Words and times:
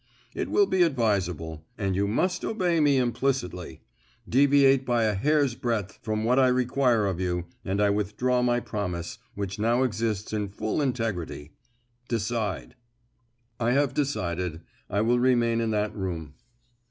"It 0.33 0.49
will 0.49 0.65
be 0.65 0.81
advisable, 0.81 1.63
and 1.77 1.95
you 1.95 2.07
must 2.07 2.43
obey 2.43 2.79
me 2.79 2.97
implicitly. 2.97 3.83
Deviate 4.27 4.83
by 4.83 5.03
a 5.03 5.13
hair's 5.13 5.53
breadth 5.53 5.99
from 6.01 6.23
what 6.23 6.39
I 6.39 6.47
require 6.47 7.05
of 7.05 7.19
you, 7.19 7.45
and 7.63 7.79
I 7.79 7.91
withdraw 7.91 8.41
my 8.41 8.61
promise, 8.61 9.19
which 9.35 9.59
now 9.59 9.83
exists 9.83 10.33
in 10.33 10.49
full 10.49 10.81
integrity. 10.81 11.51
Decide." 12.09 12.73
"I 13.59 13.73
have 13.73 13.93
decided. 13.93 14.61
I 14.89 15.01
will 15.01 15.19
remain 15.19 15.61
in 15.61 15.69
that 15.69 15.95
room." 15.95 16.33